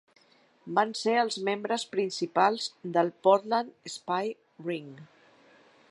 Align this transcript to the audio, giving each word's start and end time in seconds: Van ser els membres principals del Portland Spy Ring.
Van 0.77 0.93
ser 0.99 1.13
els 1.23 1.37
membres 1.49 1.85
principals 1.97 2.65
del 2.97 3.13
Portland 3.29 3.95
Spy 3.97 4.35
Ring. 4.71 4.91